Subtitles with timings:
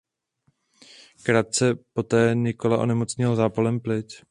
[1.23, 4.13] Krátce poté Nikola onemocněl zápalem plic.